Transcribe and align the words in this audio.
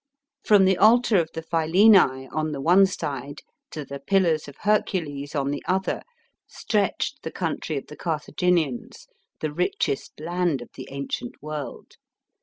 From 0.43 0.65
the 0.65 0.79
Altar 0.79 1.19
of 1.19 1.29
the 1.35 1.43
Philense 1.43 2.27
on 2.33 2.53
the 2.53 2.59
one 2.59 2.87
side 2.87 3.43
to 3.69 3.85
the 3.85 3.99
Pillars 3.99 4.47
of 4.47 4.57
Hercules, 4.61 5.35
on 5.35 5.51
the 5.51 5.61
other, 5.67 6.01
stretched 6.47 7.21
the 7.21 7.29
country 7.31 7.77
of 7.77 7.85
t 7.85 7.93
he 7.93 7.97
Carthaginians, 7.97 9.05
the 9.41 9.53
richest 9.53 10.19
land 10.19 10.59
of 10.59 10.69
the 10.73 10.87
ancient 10.89 11.35
world. 11.43 11.97